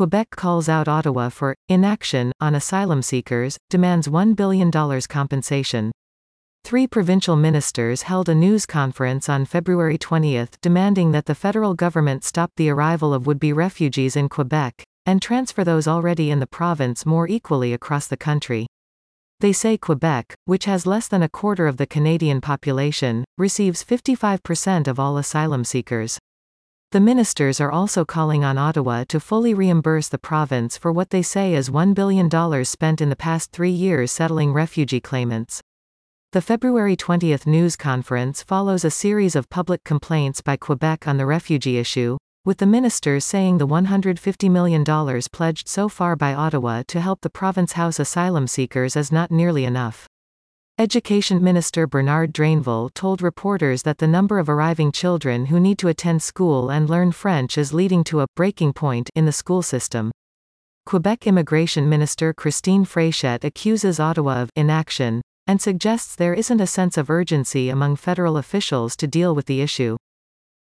Quebec 0.00 0.30
calls 0.30 0.66
out 0.66 0.88
Ottawa 0.88 1.28
for 1.28 1.54
inaction 1.68 2.32
on 2.40 2.54
asylum 2.54 3.02
seekers, 3.02 3.58
demands 3.68 4.08
$1 4.08 4.34
billion 4.34 4.70
compensation. 4.70 5.92
Three 6.64 6.86
provincial 6.86 7.36
ministers 7.36 8.00
held 8.00 8.30
a 8.30 8.34
news 8.34 8.64
conference 8.64 9.28
on 9.28 9.44
February 9.44 9.98
20 9.98 10.46
demanding 10.62 11.12
that 11.12 11.26
the 11.26 11.34
federal 11.34 11.74
government 11.74 12.24
stop 12.24 12.50
the 12.56 12.70
arrival 12.70 13.12
of 13.12 13.26
would-be 13.26 13.52
refugees 13.52 14.16
in 14.16 14.30
Quebec, 14.30 14.82
and 15.04 15.20
transfer 15.20 15.64
those 15.64 15.86
already 15.86 16.30
in 16.30 16.40
the 16.40 16.46
province 16.46 17.04
more 17.04 17.28
equally 17.28 17.74
across 17.74 18.06
the 18.06 18.16
country. 18.16 18.66
They 19.40 19.52
say 19.52 19.76
Quebec, 19.76 20.34
which 20.46 20.64
has 20.64 20.86
less 20.86 21.08
than 21.08 21.22
a 21.22 21.28
quarter 21.28 21.66
of 21.66 21.76
the 21.76 21.86
Canadian 21.86 22.40
population, 22.40 23.22
receives 23.36 23.84
55% 23.84 24.88
of 24.88 24.98
all 24.98 25.18
asylum 25.18 25.62
seekers. 25.62 26.18
The 26.92 26.98
ministers 26.98 27.60
are 27.60 27.70
also 27.70 28.04
calling 28.04 28.42
on 28.42 28.58
Ottawa 28.58 29.04
to 29.10 29.20
fully 29.20 29.54
reimburse 29.54 30.08
the 30.08 30.18
province 30.18 30.76
for 30.76 30.90
what 30.90 31.10
they 31.10 31.22
say 31.22 31.54
is 31.54 31.70
$1 31.70 31.94
billion 31.94 32.28
spent 32.64 33.00
in 33.00 33.10
the 33.10 33.14
past 33.14 33.52
three 33.52 33.70
years 33.70 34.10
settling 34.10 34.52
refugee 34.52 34.98
claimants. 34.98 35.62
The 36.32 36.40
February 36.40 36.96
20 36.96 37.36
news 37.46 37.76
conference 37.76 38.42
follows 38.42 38.84
a 38.84 38.90
series 38.90 39.36
of 39.36 39.48
public 39.48 39.84
complaints 39.84 40.40
by 40.40 40.56
Quebec 40.56 41.06
on 41.06 41.16
the 41.16 41.26
refugee 41.26 41.78
issue, 41.78 42.18
with 42.44 42.58
the 42.58 42.66
ministers 42.66 43.24
saying 43.24 43.58
the 43.58 43.68
$150 43.68 44.50
million 44.50 44.84
pledged 45.30 45.68
so 45.68 45.88
far 45.88 46.16
by 46.16 46.34
Ottawa 46.34 46.82
to 46.88 47.00
help 47.00 47.20
the 47.20 47.30
province 47.30 47.74
house 47.74 48.00
asylum 48.00 48.48
seekers 48.48 48.96
is 48.96 49.12
not 49.12 49.30
nearly 49.30 49.64
enough. 49.64 50.09
Education 50.80 51.44
Minister 51.44 51.86
Bernard 51.86 52.32
Drainville 52.32 52.94
told 52.94 53.20
reporters 53.20 53.82
that 53.82 53.98
the 53.98 54.06
number 54.06 54.38
of 54.38 54.48
arriving 54.48 54.92
children 54.92 55.44
who 55.44 55.60
need 55.60 55.76
to 55.76 55.88
attend 55.88 56.22
school 56.22 56.70
and 56.70 56.88
learn 56.88 57.12
French 57.12 57.58
is 57.58 57.74
leading 57.74 58.02
to 58.04 58.20
a 58.20 58.26
breaking 58.34 58.72
point 58.72 59.10
in 59.14 59.26
the 59.26 59.30
school 59.30 59.60
system. 59.60 60.10
Quebec 60.86 61.26
Immigration 61.26 61.86
Minister 61.86 62.32
Christine 62.32 62.86
Frechette 62.86 63.44
accuses 63.44 64.00
Ottawa 64.00 64.40
of 64.40 64.48
inaction, 64.56 65.20
and 65.46 65.60
suggests 65.60 66.16
there 66.16 66.32
isn't 66.32 66.62
a 66.62 66.66
sense 66.66 66.96
of 66.96 67.10
urgency 67.10 67.68
among 67.68 67.96
federal 67.96 68.38
officials 68.38 68.96
to 68.96 69.06
deal 69.06 69.34
with 69.34 69.44
the 69.44 69.60
issue. 69.60 69.98